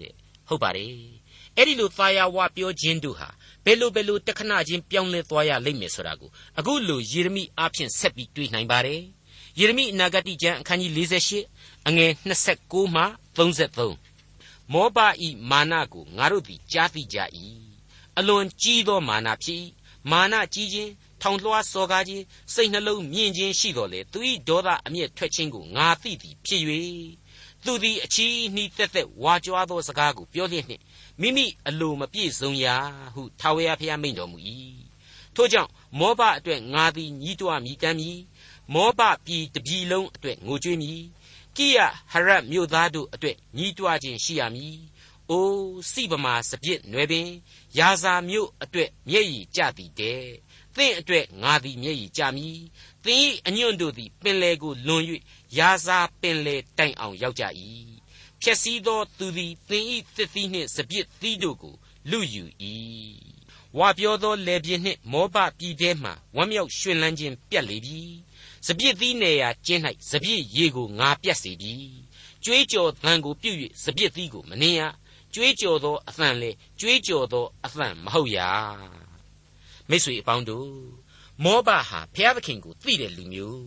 [0.00, 0.12] တဲ့
[0.49, 0.90] ဟုတ်ပါတယ်
[1.56, 3.28] အဲ့ဒီလိုသာယာဝပြောခြင်းတို့ဟာ
[3.64, 9.00] ဘယ်လိုဘယ်လိုတခဏချင်းပြောင်းလဲသွားရလိမ့်မယ်ဆိုတာကိုအခုလိုယေရမိအားဖြင့်ဆက်ပြီးတွေးနိုင်ပါတယ်
[9.59, 10.92] ယေရမိအနာဂတိကျမ်းအခန်းကြီး
[11.45, 12.11] 48အငယ်
[12.52, 13.02] 29မှ
[13.37, 17.18] 33မောဘဤမာနကိုငါတို့သည်ကြားသိကြ၏
[18.18, 19.64] အလွန်ကြီးသောမာနဖြစ်
[20.11, 20.92] မာနကြီးခြင်း
[21.23, 24.18] ထောင်လွှားစော်ကားခြင်းစိတ်နှလုံးမြင့်ခြင်းရှိတော်လေသူ၏
[24.49, 26.62] ဒေါသအမျက်ထွက်ခြင်းကိုငါသိသည်ဖြစ်၍
[27.64, 30.82] သူသည်အချီးနှီးသက်သက်ဝါကြွားသောစကားကိုပြောလျက်နှင့်
[31.20, 32.76] မိမိအလိုမပြည့်စုံရာ
[33.14, 34.38] ဟုထာဝရဘုရားမိန့်တော်မူ၏
[35.35, 38.18] ထို့ကြောင့်မောဘအတွက်ငါသည်ညီးတွားမြည်တမ်းမည်
[38.75, 41.00] မောဘပြည်တပြည်လုံးအတွက်ငိုကြွေးမည်
[41.56, 41.78] ကိယ
[42.12, 44.76] ဟရတ်မြို့သားတို့အတွက်ညီးတွားခြင်းရှိရမည်
[45.30, 47.28] အိုးစိဗမာစပြစ်နွယ်ပင်
[47.78, 50.23] ယာဇာမြို့အတွက်မျက်ရည်ကျသည်တဲ့
[50.76, 52.59] သင်အတွက်ငါသည်မျက်ရည်ကျမည်
[53.04, 55.04] သင်၏အညွန့်တို့သည်ပင်လေကိုလွန်၍
[55.56, 57.45] ယာဇာပင်လေတိုင်အောင်ရောက်ကြ၏
[58.40, 59.85] ဖြက်စီးသောသူသည်သင်၏
[60.16, 61.75] သစ်သီးနှင့်စပြစ်သီးတို့ကို
[62.11, 62.45] လူယူ၏
[63.78, 68.00] ဝါပြောသောလေပြင်းနှင့်မောဘပြည်ထဲမှဝမ်းမြောက်ရွှင်လန်းခြင်းပြတ်လေပြီ
[68.67, 71.75] စပြစ်သီးနေရာကျင်း၌စပြစ်ရေကိုငါပြတ်စေပြီ
[72.45, 74.82] ကြွေးကြော်သံကိုပြုတ်၍စပြစ်သီးကိုမနှင်းရ
[75.34, 78.50] ကြွေးကြော်သောအသံလေကြွေးကြော်သောအသံမဟုတ်ရာ
[79.90, 80.70] မိတ်ဆွေအပေါင်းတို့
[81.44, 81.78] မောဘဟာ
[82.14, 83.66] ဘုရားသခင်ကိုသိတဲ့လူမျိုး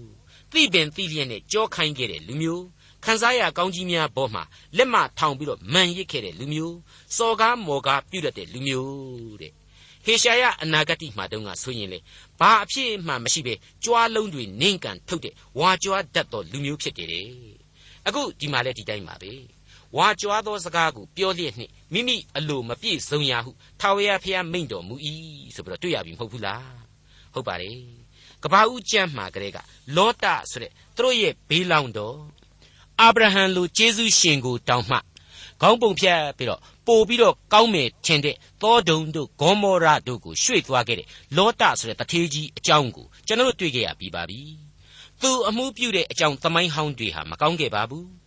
[0.51, 2.65] သိပင်သိလျက်နဲ့ကြောခိုင်းခဲ့တဲ့လူမျိုး
[3.05, 4.43] ခံစားရကောင်းကြီးများဘောမှာ
[4.77, 6.77] လက်မထောင်ပြီးတော့မန်ရစ်ခဲ့တဲ့လူမျိုး
[7.17, 9.53] စော်ကားမော်ကားပြုတ်တဲ့လူမျိုးတဲ့
[10.05, 11.99] ဟေရှာယအနာဂတိမှာတုန်းကဆိုရင်လေ
[12.39, 13.53] ဘာအဖြစ်မှမရှိပဲ
[13.84, 17.27] ကြွားလုံးတွေနင့်ကန်ထုတ်တဲ့ဝါကြွားတတ်သောလူမျိုးဖြစ်တယ်တဲ့
[18.08, 19.32] အခုဒီမှာလည်းဒီတိုင်းပါပဲ
[19.97, 24.95] ဝါကြွားသောစကားကိုပြောလျက်နှင့်မိမိအလိုမပြည့်စုံရဟုထာဝရဘုရားမိန့်တော်မူ၏
[25.56, 26.80] ဆိုပြီးတော့တွေ့ရပြီမဟုတ်ဘူးလား
[27.34, 27.78] ဟုတ်ပါတယ်
[28.43, 29.58] ကဘာဦးကျမ်းမှာကလေးက
[29.95, 32.17] လောတဆိုတဲ့သူတို့ရဲ့ဘေးလောင်တော်
[33.02, 34.97] အာဗြဟံလိုကျေးဇူးရှင်ကိုတောင်းမှ
[35.62, 44.41] ခေါင်းပုံဖြတ်ပြီးတော့ပို့ပြီးတော့ကောင်းမယ်ထင်တဲ့သောဒုံတို့ဂေါမောရတို့ကိုရွှေ့သွားခဲ့တဲ့လောတဆိုတဲ့တထေးကြီးအကြောင်းကိုကျွန်တော်တွေ့ခဲ့ရပြီးပါပြီ
[45.21, 48.18] သူအမှုပြုတဲ့အကြောင်းသမိုင်းဟောင်းတွေဟာမကောင်းခဲ့ပါဘူး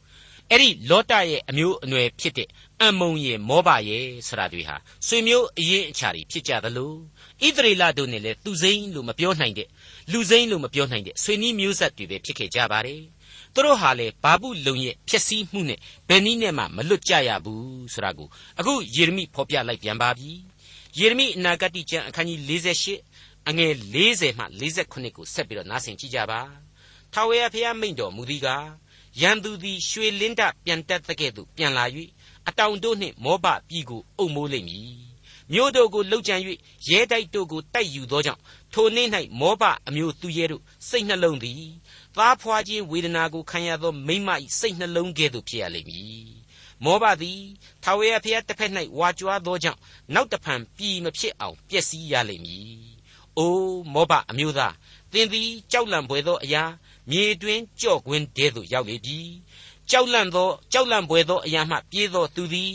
[0.50, 2.48] အဲ့ဒီလောတရဲ့အမျိုးအနွယ်ဖြစ်တဲ့
[2.82, 4.76] အမုံရဲ့မောဘရဲ့ဆရာတွေဟာ
[5.06, 6.92] ဆွေမျိုးအရင်အခြားတွေဖြစ်ကြသလို
[7.46, 9.68] ဣသရေလတို့နဲ့လည်းသူစိမ့်လို့မပြောနိုင်တဲ့
[10.12, 13.02] လူစိမ့်လို့မပြောနိုင်တဲ့ဆွေနီးမျိုးဆက်တွေပဲဖြစ်ခဲ့ကြပါတယ်
[13.54, 15.78] သူတို့ဟာလေဘာဘူးလုံရဲ့ဖြစ်စည်းမှုနဲ့
[16.08, 18.28] ဘယ်နည်းနဲ့မှမလွတ်ကြရဘူးဆိုတာကို
[18.58, 20.30] အခုယေရမိဖော်ပြလိုက်ပြန်ပါပြီ
[20.98, 22.40] ယေရမိအနာဂတိကျမ်းအခန်းကြီး
[22.90, 26.40] 48အငယ်40မှ49ကိုဆက်ပြီးတော့နားဆင်ကြည့်ကြပါ
[27.12, 28.66] ထာဝရဘုရားမိန့်တော်မူသည်ကား
[29.20, 31.84] ရန်သူသည်ရွှေလင်းတပြန်တက်တဲ့ကဲ့သို့ပြန်လာ၍
[32.48, 35.12] အတောင်တို့နှင့်မောဘပြည်ကိုအုပ်မိုးလိမ့်မည်
[35.52, 36.36] မြို့တို့ကိုလှုပ်ကြံ၍
[36.88, 38.40] ရဲတိုက်တို့ကိုတိုက်ယူသောကြောင့်
[38.72, 39.08] ထိုနေ့၌
[39.40, 41.62] မောဘအမျိုးသူရဲတို့စိတ်နှလုံးသည်
[42.16, 46.26] သားဖွာခြင်းဝေဒနာကိုခံရသောမိမ၏စိတ်နှလုံးကဲ့သို့ဖြစ်ရလိမ့်မည်
[46.84, 47.40] မောဘသည်
[47.82, 49.80] ထာဝရဘုရားတစ်ဖက်၌ဝါကြွားသောကြောင့်
[50.14, 52.82] နောက်တဖန်ပြည်မဖြစ်အောင်ပျက်စီးရလိမ့်မည်
[53.38, 54.74] အိုးမောဘအမျိုးသား
[55.12, 56.64] သင်သည်ကြောက်လန့်ပွေသောအရာ
[57.10, 59.18] မြေတွင်ကြော့ကွင်းတဲသို့ရောက်လေပြီ
[59.90, 62.74] ကြောက်လန့်သောကြောက်လန့်ပွေသောအရာမှပြေးသောသူသည်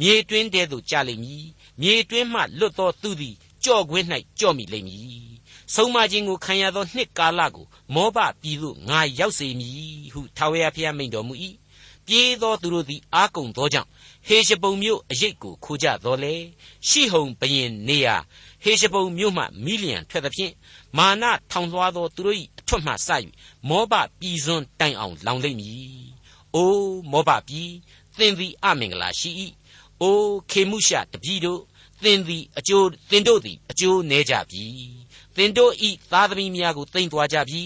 [0.00, 1.44] မြေတွင်းတဲသို့ကျလိမ့်မည်
[1.80, 3.34] မြေတွင်းမှလွတ်သောသူသည်
[3.64, 4.06] ကြော့ကွင်း၌
[4.38, 5.26] ကြော့မိလိမ့်မည်
[5.74, 9.76] ဆုံးမခြင်းကိုခံရသောနှစ်ကာလကိုမောဘပြည်သို့ငါရောက်စေမည်
[10.12, 11.34] ဟုထာဝရဘုရားမိန့်တော်မူ၏
[12.06, 13.88] ပြေးသောသူတို့သည်အာကုံသောကြောင့်
[14.26, 16.34] ဟေရှပုံမြို့အရိတ်ကိုခိုးကြတော်လေ
[16.88, 18.08] ရှိဟုန်ဘရင်နေရ
[18.62, 20.52] ဟေရှပုံမြို့မှမိလျံထွက်သဖြင့်
[20.96, 23.08] မာနထောင်လွှားသောသူတို့၏အ ထွတ်မှစ၍
[23.68, 26.00] မောဘပြည်စွန်းတိုင်အောင်လောင်လိမ့်မည်။
[26.54, 27.70] အိုးမောဘပြည်
[28.18, 29.30] သင်သည်အမင်္ဂလာရှိ၏။
[30.02, 31.60] အိုးခေမှုရှတပြည်တို့
[32.02, 34.64] သင်သည်အကျိုးသင်တို့သည်အကျိုးနည်းကြပြီ။
[35.36, 37.62] သင်တို့ဤသားသမီးများကိုသိမ့်သွားကြပြီ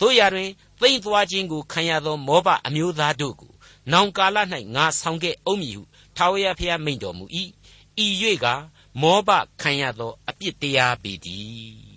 [0.00, 3.52] တို့ရတွင်သိမ့်သွားခြင်းကိုခံရသောမောဘအမျိုးသားတို့ကို
[3.92, 4.38] နောင်ကာလ၌
[4.74, 5.82] ငါဆောင်ခဲ့အုံးမည်ဟု
[6.16, 7.24] ထာဝရဘုရားမိန့်တော်မူ၏
[8.04, 8.06] ဤ၍
[8.44, 8.46] က
[9.00, 11.91] မောဘခံရသောအပြစ်တရားပေတည်း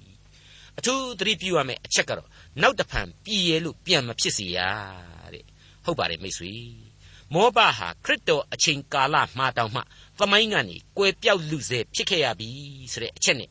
[0.77, 2.29] အထူးသတိပြုရမယ့်အချက်ကတော့
[2.61, 4.59] နောက်တဖန်ပြည်ရလို့ပြန်မဖြစ်စေရ
[5.33, 5.45] တဲ့
[5.85, 6.53] ဟုတ်ပါတယ်မိတ်ဆွေ
[7.33, 9.81] မောဘဟာခရစ်တော်အချိန်ကာလမှာတောင်မှ
[10.19, 12.49] သမိုင်းကနေကွယ်ပြောက်လူစေဖြစ်ခဲ့ရပြီ
[12.93, 13.49] ဆိုတဲ့အချက်နဲ့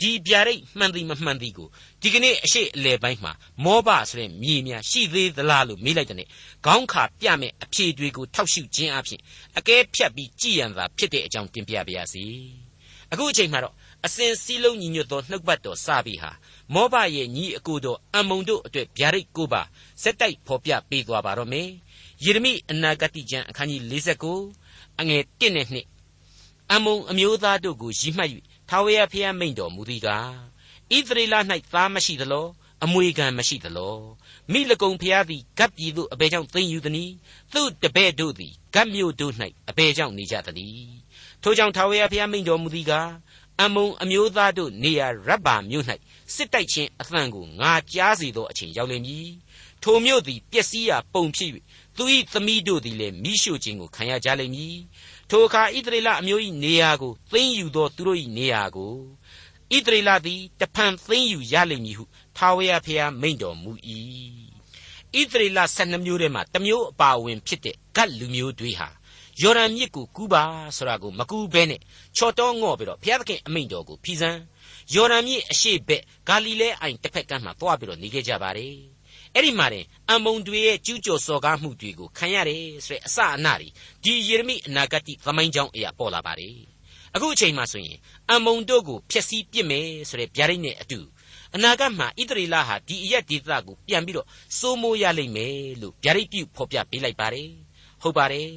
[0.00, 1.68] ဒီဗျာဒိတ်မှန်သည်မမှန်သည်ကို
[2.02, 3.32] ဒီကနေ့အရှိအလဲပိုင်းမှာ
[3.64, 6.28] မောဘဆိုတဲ့မြေများရှိသေးသလားလို့မေးလိုက်တဲ့
[6.64, 9.20] ခေါင်းခါပြမဲ့အဖြေတွေကိုထောက်ရှုခြင်းအပြင်
[9.58, 12.24] အကဲဖြတ်ပြီးကြည်ရန်သာဖြစ်တဲ့အကြောင်းတင်ပြပါရစေ
[13.12, 13.74] အခုအချိန်မှာတော့
[14.06, 16.30] အစဉ်စည်းလုံးညီညွတ်သောနှုတ်ပတ်တော်စပြီးဟာ
[16.74, 19.62] မောဘရဲ့ညီအကိုတော်အမုံတို့အတွက်ဗျာဒိတ်ကိုပါ
[20.02, 21.68] စက်တိုက်ဖော်ပြပေးသွားပါတော့မယ်
[22.24, 23.82] ယေရမိအနာဂတိကျမ်းအခန်းကြီး
[24.42, 28.30] 49အငယ်1နဲ့2အမုံအမျိုးသားတို့ကိုရည်မှတ်၍
[28.68, 30.32] ထာဝရဘုရားမိန့်တော်မူသည်ကား
[30.94, 31.34] ဣသရေလ၌
[31.72, 32.46] သားမရှိသလော
[32.84, 33.96] အမွေခံမရှိသလော
[34.52, 37.14] မိလကုံဖျားသည်ဂတ်ပြည်သို့အဘယ်ကြောင့်သိမ်းယူသနည်း
[37.52, 39.32] သူ့တပည့်တို့သည်ဂတ်မြို့တို့၌
[39.70, 40.94] အဘယ်ကြောင့်နေကြသနည်း
[41.42, 43.10] ထိုကြောင့်ထာဝရဘုရားမိန့်တော်မူသည်ကား
[43.62, 45.84] အမုံအမျိုးသားတို့နေရာရဗ္ဗာမြို့၌
[46.34, 49.28] စစ်တိုက်ခြင်းအသံကိုငါကြားစေသောအချိန်ရောက်လိမ့်မည်
[49.82, 51.50] ထိုမြို့သည်ပျက်စီးရာပုံဖြစ်၍
[51.96, 54.76] သူ၏သမီးတို့သည်လည်းမိရှုခြင်းကိုခံရကြလိမ့်မည်
[55.30, 58.92] ထိုအခါဣသရေလအမျိုး၏နေရာကိုသိမ်းယူသောသူတို့၏နေရာကို
[59.76, 62.04] ဣသရေလသည်တဖန်သိမ်းယူရလိမ့်မည်ဟု
[62.36, 63.72] ထာဝရဘုရားမိန့်တော်မူ၏
[65.18, 68.88] ဣသရေလ12မျိုးထဲမှာတစ်မျိုးအပါဝင်ဖြစ်တဲ့ဂတ်လူမျိုးတွေဟာ
[69.42, 70.42] ယော်ဒန်မြစ်ကိုကူးပါ
[70.76, 71.80] ဆိုတာကိုမကူးဘဲနဲ့
[72.16, 74.40] ချော်တောငော့ပြီးတော့ဘုရားသခင်အမိန့်တော်ကိုဖီးစမ်း
[74.94, 78.76] ယော်ဒန်မြစ်အရှိဘက်ဂါလိလဲအိုင်တစ်ဖက်ကမ်းမှာသွားပြီးတော့နေခဲ့ကြပါတယ်
[79.34, 83.68] အဲ့ဒီမှာတင်အမုံတွေရဲ့ကျူးကျော်စော်ကားမှုတွေကိုခံရတယ်ဆိုတဲ့အစအနတွေ
[84.04, 86.56] ဒီယေရမိအနာဂတ်သမိုင်းကြောင်းအရာပေါ်လာပါတယ်
[87.14, 87.98] အခုအချိန်မှဆိုရင်
[88.32, 90.98] အမုံတို့ကိုဖျက်ဆီးပစ်မယ်ဆိုတဲ့ဗျာဒိတ်နဲ့အတူ
[91.54, 97.50] အနာဂတ်မှာဣသရေလဟာဒီအရက်ဒေသကိုပြန်ပြီးတော့စိုးမိုးရလိမ့်မယ်လို့ဗျာဒိတ်ပြုဖော်ပြပေးလိုက်ပါတယ်
[98.02, 98.50] ဟုတ်ပါတယ်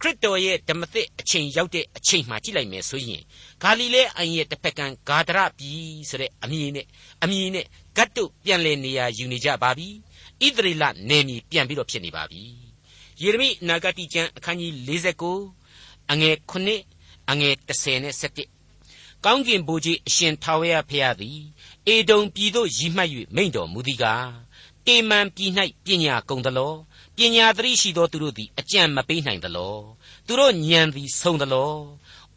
[0.00, 3.22] ခရစ်တော်ရဲ့ဓမ္မသစ်အချိန်ရောက်တဲ့အချိန်မှကြည့်လိုက်မယ်ဆိုရင်
[3.62, 6.86] ဂါလိလဲအိုင်ရဲ့တစ်ဖက်ကံဂါဒရပြည်ဆိုတဲ့အမည်နဲ့
[7.22, 9.88] အမည်နဲ့ဂတ်တုပြန်လည်နေရာယူနေကြပါပြီ
[10.44, 12.42] ဣသရေလနယ်မြေပြန်ပြီးတော့ဖြစ်နေပါပြီ
[13.22, 14.72] ယေရမိနာဂတိကျမ်းအခန်းကြီး
[15.38, 18.14] 49အငယ်9အငယ်10နဲ့
[18.64, 21.40] 17ကောင်းကင်ဘုရားအရှင်ထာဝရဘုရားသည်
[21.86, 24.28] အေဒုံပြည်သို့ရည်မှတ်၍မိန့်တော်မူသည်ကား
[24.86, 25.52] တေမန်ပြည်၌
[25.84, 26.74] ပညာကုန်သလော
[27.18, 29.76] ပညာသတိရှိသောသူတို့သည်အကြံမပေးနိုင်သလော
[30.26, 31.72] သူတို့ဉာဏ်သည်ဆုံးသလော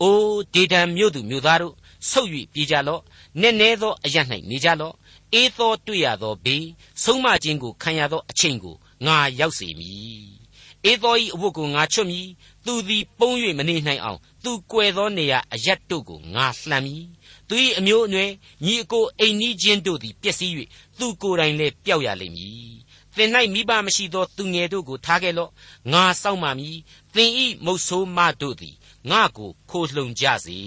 [0.01, 1.75] အိုးဒေဒံမြို့သူမြို့သားတို့
[2.09, 3.01] ဆုတ်၍ပြေးကြလော့
[3.41, 4.17] နည်းနည်းသောအရ၌
[4.49, 4.95] နေကြလော့
[5.33, 6.67] အေးသောတွေ့ရသောဘေး
[7.03, 10.25] ဆုံးမခြင်းကိုခံရသောအချိန်ကိုငါရောက်စေမည်
[10.85, 12.27] အေးသောဤအဝတ်ကိုငါချွတ်မည်
[12.65, 17.05] သူသည်ပုံ၍မနေနိုင်အောင်သူကွယ်သောနေရာအရတ်တို့ကိုငါလှန်မည်
[17.49, 18.31] သူ၏အမျိုးအနွယ်
[18.65, 20.51] ညီအကိုအိမ်နီးချင်းတို့သည်ပျက်စီး၍
[20.99, 22.71] သူကိုယ်တိုင်လည်းပျောက်ရလိမ့်မည်
[23.17, 25.51] သင်၌မိဘမရှိသောသူငယ်တို့ကိုထားခဲ့လော့
[25.93, 26.77] ငါစောင့်ပါမည်
[27.15, 28.75] သင်ဤမုတ်ဆိုးမတို့သည်
[29.09, 30.59] ငါကိုခိုလှုံကြစေ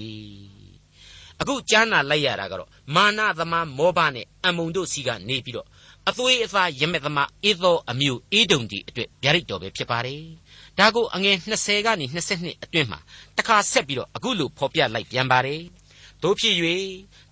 [1.41, 5.69] အခုကြားနာလိုက်ရတာကတော့မာနသမားမောဘနဲ့အမုံတို့စီကနေပြီးတော့
[6.09, 10.23] အသွေးအသားရမက်သမားအေသောအမျိုးအေဒုံဒီအတွက်ဗျာဒိတ်တော်ပဲဖြစ်ပါတယ်။
[10.79, 13.01] ဒါကိုအငယ်20ကနေ22အတွင်းမှာ
[13.39, 15.61] တခါဆက်ပြီးတော့အခုလိုဖော်ပြလိုက်ပြန်ပါတယ်။
[16.23, 16.55] တို့ဖြစ်၍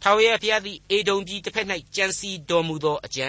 [0.03, 3.29] ထာဝရဘုရားသည်အေဒုံပြည်တစ်ဖက်၌ကြံစီတော်မူသောအကြံ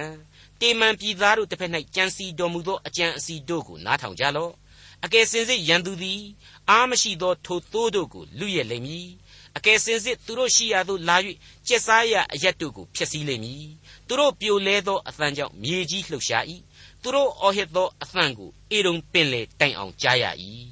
[0.64, 4.52] တေမန်ပြည်သားတို့တစ်ဖက်၌ကြံစီတော်မူသောအကြံအစီတို့ကိုနားထောင်ကြလော့။
[5.06, 6.22] အကယ်စင်စစ်ရန်သူသည်
[6.70, 9.08] အားမရှိသောထိုသိုးတို့ကိုလူရဲ့လိမ့်မည်
[9.58, 11.18] အကယ်စင်စစ်သူတို့ရှိရာသို့လာ၍
[11.68, 13.66] ကျက်စားရအရက်တို့ကိုဖျက်ဆီးလိမ့်မည်
[14.08, 16.44] သူတို့ပြိုလဲသောအသံကြောင့်မြေကြီးလှုပ်ရှား၏
[17.02, 20.26] သူတို့အော်ဟစ်သောအသံကိုအေရုံပင်လေတိုင်အောင်ကြားရ၏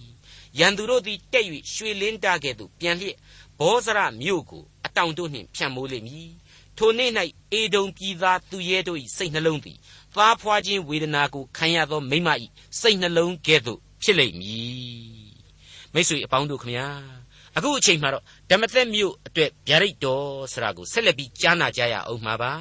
[0.59, 3.15] ရန်သူတို့သည်တက်၍ရွှေလင်းတာကဲ့သို့ပြန်လျက်
[3.59, 6.29] ဘောဇရမြို့ကိုအတောင်တို့နှင့်ဖြန့်မိုးလိမ့်မည်
[6.81, 7.11] ထိုနေ့၌
[7.53, 9.77] အေဒုံပြည်သားသူရဲတို့၏စိတ်နှလုံးသည်
[10.15, 12.29] သားဖွာခြင်းဝေဒနာကိုခံရသောမိမ၏
[12.79, 15.31] စိတ်နှလုံးကဲ့သို့ဖြစ်လိမ့်မည်
[15.93, 16.87] မိတ်ဆွေအပေါင်းတို့ခမညာ
[17.57, 22.53] အခုအချိန်မှာတော့ဓမ္မသက်မြို့အတွက်ဗျာဒိတ်တော်ဆိုတာကိုဆက်လက်ပြီးကြားနာကြရအောင်မှာပါ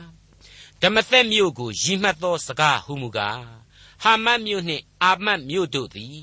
[0.83, 3.41] ဓမ္မသက်မြို့ကိုရည်မှတ်သောစကားဟုမူကား
[4.03, 6.19] ဟာမတ်မြို့နှင့်အာမတ်မြို့တို့သည်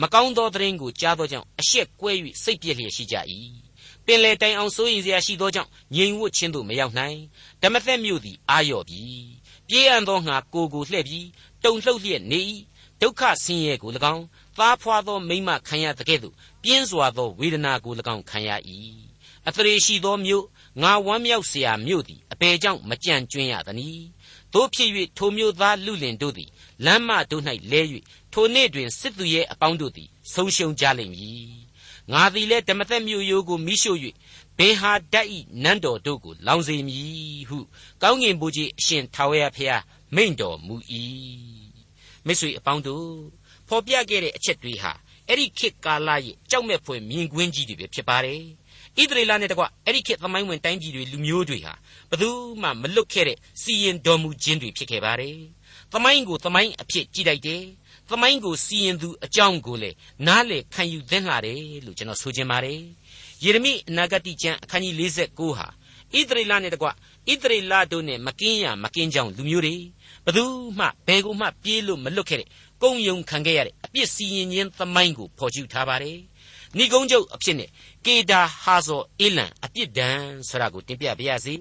[0.00, 3.16] မကောင်းသောသတင်းကိုကြားသောကြောင့်အရှက်ကွဲ၍စိတ်ပြည့်လျက်ရှိကြ၏
[4.05, 7.19] ပင်လေတိုင်အောင်စိုးရင်စရာရှိသောကြောင့်ငြိမ်ဝှက်ခြင်းသို့မရောက်နိုင်
[7.61, 9.03] ဓမ္မသက်မြို့သည်အာရော့ပြီ
[9.67, 11.27] ပြေးအံသောငါကိုကိုလှဲ့ပြီး
[11.63, 12.39] တုန်လှုပ်လျက်နေ၏
[13.01, 14.25] ဒုက္ခဆင်းရဲကို၎င်း
[14.57, 18.49] သားဖွာသောမိမခံရတဲ့ကဲ့သို့ပြင်းစွာသောဝေဒနာကို၎င်းခံရ၏
[19.47, 20.45] အသရေရှိသောမြို့
[20.81, 24.05] ငါဝမ်းမြောက်เสียမြို့သည်အပေကြောင့်မကြံ့ကျွင်းရသနည်း
[24.53, 26.49] တို့ဖြစ်၍ထိုမြို့သားလူလင်တို့သည်
[26.85, 27.81] လမ်းမတို့၌လဲ၍
[28.33, 31.51] ထိုနေ့တွင်စစ်သူရဲ့အပေါင်းတို့သည်ဆုံးရှုံးကြလိမ့်မည်
[32.12, 33.98] ငါသည်လည်းဓမ္မသက်မြို့ရိုးကိုမိရှို့၍
[34.58, 37.58] ဘေဟာဒတ်ဤနန်းတော်တို့ကိုလောင်စေမည်ဟု
[38.02, 39.82] ကောင်းကင်ဘုရားအရှင်ထာဝရဘုရား
[40.14, 40.74] မိန့်တော်မူ၏
[42.26, 43.08] မိတ်ဆွေအပေါင်းတို့
[43.68, 44.92] ဖော်ပြခဲ့တဲ့အချက်တွေဟာ
[45.28, 48.42] အဲ့ဒီခေတ်ကာလရဲ့ကြောက်မဲ့ဖွယ်မြင်ကွင်းကြီးတွေပဲဖြစ်ပါတယ်
[48.98, 51.74] ဣသရေလနဲ့တကွအဲ့ဒီခေတ်သမိုင်းဝင်တိုင်းပြည်တွေလူမျိုးတွေဟာ
[52.10, 52.28] ဘယ်သူ
[52.62, 55.38] မှမလွတ်ခဲ့တဲ့စီရင်တော်မူခြင်းတွေဖြစ်ခဲ့ပါတယ်
[55.92, 57.62] သမိုင်းကိုသမိုင်းအဖြစ်ကြည့်လိုက်တယ်
[58.08, 59.90] သမိုင်းကိုစီရင်သူအကြောင်းကိုလေ
[60.26, 62.80] နားလေခံယူသင့်လာတယ်လို့ကျွန်တော်ဆိုချင်ပါတယ်
[63.44, 65.66] ယေရမိအနာဂတိကျမ်းအခန်းကြီး49ဟာ
[66.14, 66.90] ဣသရေလနဲ့တကွဣ
[67.42, 69.76] သရေလတို့နဲ့မကင်းရမကင်းကြောင်လူမျိုးတွေ
[70.24, 70.44] ဘသူ
[70.78, 72.48] မှဘယ်ကိုမှပြေးလို့မလွတ်ခဲ့တဲ့
[72.82, 76.18] ကုံယုံခံခဲ့ရတဲ့အပြစ်စီရင်ခြင်းသမိုင်းကိုဖော်ကျူထားပါတယ်
[76.76, 77.70] ဏိကုံးချုပ်အဖြစ်နဲ့
[78.06, 81.54] ကေဒါဟာဇောအေလံအပြစ်ဒဏ်ဆိုတာကိုတင်ပြပါရစေ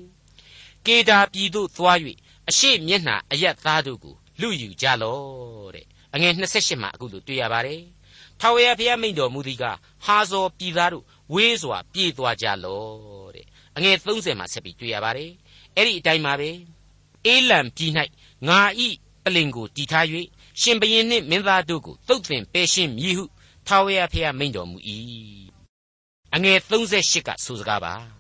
[0.86, 1.98] ကေဒါပြည်သို့သွား၍
[2.50, 7.82] အရှိမျက်နှာအယက်သားတို့ကိုလူယူကြလော့တဲ့ အငယ်28မှာအခုလိုတွေ့ရပါတယ်
[8.40, 9.64] ထာဝရဘုရားမိန့်တော်မူသည်က
[10.06, 13.46] ဟာဇောပြည်သားတို့ဝေးစွာပြေးသွားကြလော့တဲ့
[13.78, 15.32] အငယ်30မှာဆက်ပြီးတွေ့ရပါတယ်
[15.76, 16.50] အဲ့ဒီအတိုင်းပါပဲ
[17.26, 17.92] အေလံပြည်၌
[18.48, 18.88] ငါဤ
[19.24, 20.06] ပလင်ကိုတီထား၍
[20.62, 23.26] ရှင်ဘရင်နှင့်မင်းသားတို့ကိုတုတ်တင်ပယ်ရှင်းမည်ဟု
[23.68, 24.78] ထာဝရဘုရားမိန့်တော်မူ၏
[26.36, 28.15] အငယ်38ကဆိုစကားပါ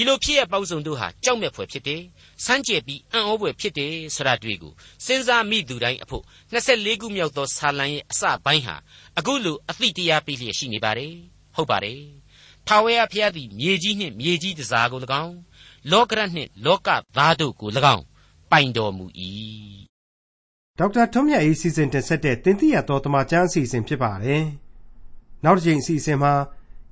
[0.00, 2.02] ဒီလိုဖြစ်ရပေါင်းစုံတို့ဟာကြောက်မဲ့ဖွယ်ဖြစ်တယ်
[2.44, 4.72] စမ်းကြယ်ပြီးအံ့ဩဖွယ်ဖြစ်တယ်ဆိုတာတွေ့ကို
[5.04, 8.76] စဉ်းစားမိသူတိုင်းအဖို့24ခုမြောက်သောဆာလံရဲ့အစပိုင်းဟာ
[9.18, 11.14] အခုလိုအသည့်တရားပေးလျက်ရှိနေပါတယ်
[11.56, 12.02] ဟုတ်ပါတယ်
[12.66, 15.36] ထာဝရဘုရားသည်မြေကြီးနှင့်မြေကြီးတစားကို၎င်း
[15.92, 18.04] လောကရနှင့်လောကသားတို့ကို၎င်း
[18.50, 19.06] ပိုင်တော်မူ၏
[20.78, 24.44] ဒေါက်တာထွန်းမြတ်၏စီစဉ်တင်ဆက်တဲ့တင်ပြရတော်တမချန်းအစီအစဉ်ဖြစ်ပါတယ်
[25.44, 26.32] နောက်တစ်ချိန်အစီအစဉ်မှာ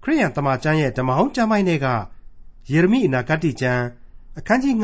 [0.03, 1.89] ခရိယန်တမချန်းရဲ့ဓမ္မဟောင်းကျမ်းပိုင်းတွေက
[2.71, 3.85] ယေရမိအနာဂတ်ကျမ်း
[4.39, 4.75] အခန်းကြီး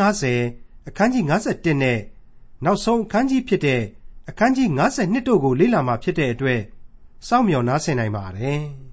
[0.41, 1.99] 90အခန်းကြီး51နဲ့
[2.65, 3.83] နောက်ဆုံးအခန်းကြီးဖြစ်တဲ့
[4.29, 4.69] အခန်းကြီး
[4.99, 6.61] 52တို့ကိုလေ့လာမှာဖြစ်တဲ့အတွက်
[7.29, 8.61] စောင့်မျှော်နားဆင်နိုင်ပါတယ်။